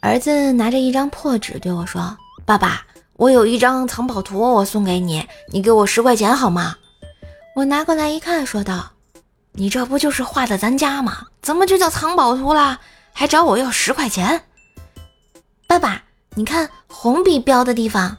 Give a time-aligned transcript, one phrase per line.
[0.00, 2.16] 儿子拿着一张破纸对我说
[2.46, 6.74] ：“爸爸，我有一张藏宝图，我送给你，你给我十块钱好吗？”
[7.54, 8.92] 我拿过来一看，说道
[9.52, 11.26] ：“你这不就是画的咱家吗？
[11.42, 12.80] 怎么就叫藏宝图啦？
[13.12, 14.42] 还找我要十块钱？”
[15.68, 16.02] 爸爸，
[16.34, 18.16] 你看红笔标的地方。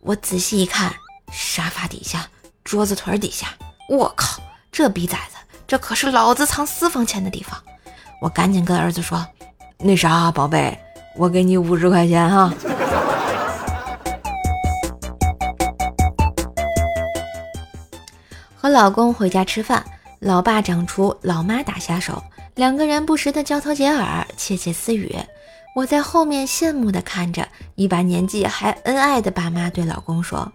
[0.00, 0.92] 我仔细一看，
[1.30, 2.28] 沙发底下、
[2.64, 3.54] 桌子腿底下，
[3.88, 5.36] 我靠，这逼崽子，
[5.68, 7.62] 这可是老子藏私房钱的地方！
[8.20, 9.24] 我赶紧跟儿子说
[9.82, 10.78] ：“那啥，宝贝，
[11.16, 12.52] 我给你五十块钱哈。”
[18.54, 19.82] 和老公回家吃饭，
[20.18, 22.22] 老爸掌厨，老妈打下手，
[22.54, 25.16] 两个人不时的交头接耳，窃窃私语。
[25.74, 30.52] 我在后面羡慕的看着，一把年纪还恩爱的爸妈对老公说：“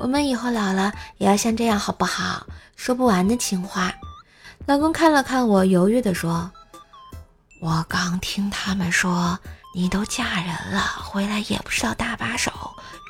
[0.00, 3.92] 我们以后老了也要像这样，好不好？”说不完的情话。
[4.64, 6.50] 老公看了看我，犹豫的说
[7.60, 9.38] ：“我刚听他们说
[9.74, 12.50] 你都嫁人了，回来也不知道搭把手，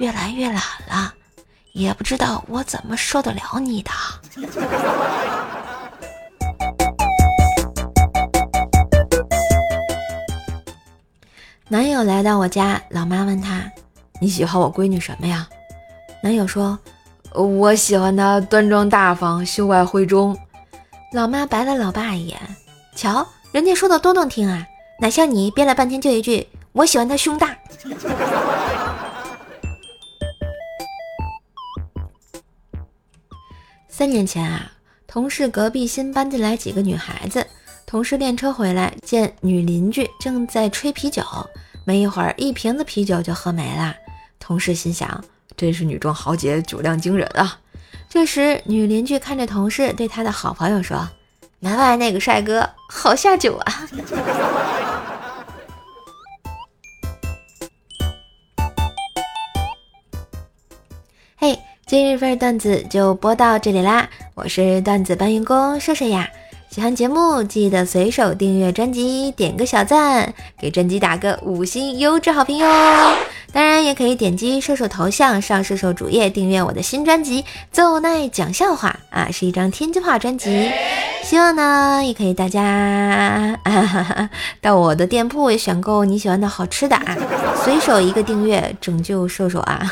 [0.00, 1.14] 越来越懒了。”
[1.74, 3.90] 也不知道我怎么受得了你的。
[11.68, 13.70] 男友来到我家，老妈问他
[14.20, 15.46] ：“你喜欢我闺女什么呀？”
[16.20, 16.76] 男友说
[17.32, 20.36] ：“我喜欢她端庄大方，秀外慧中。”
[21.12, 22.40] 老妈白了老爸一眼
[22.96, 24.66] ：“瞧，人家说的多动听啊，
[25.00, 27.56] 哪像你憋了半天就一句‘我喜欢他胸大’。
[33.88, 34.70] ”三年前啊，
[35.06, 37.46] 同事隔壁新搬进来几个女孩子，
[37.86, 41.22] 同事练车回来，见女邻居正在吹啤酒，
[41.84, 43.96] 没一会儿，一瓶子啤酒就喝没了。
[44.38, 45.24] 同事心想，
[45.56, 47.58] 真是女中豪杰，酒量惊人啊。
[48.08, 51.08] 这时，女邻居看着同事，对他的好朋友说
[51.60, 53.88] ：“门外那个帅哥好下酒啊。
[61.38, 61.58] ”嘿。
[61.86, 66.28] 今日份段子就播到这里啦，我是段子搬运工射射呀。
[66.68, 72.66] 喜欢节目记得随手订阅专辑，点个小赞，给专辑打个五星优质好评哟。
[73.52, 77.42] 当然也可以点击射手头像上射手主页订阅我的新专辑
[77.72, 80.70] 《奏奈讲笑话》啊，是一张天津话专辑。
[81.22, 82.62] 希望呢也可以大家
[83.64, 87.16] 啊到我的店铺选购你喜欢的好吃的啊，
[87.64, 89.90] 随手一个订阅拯救射手啊。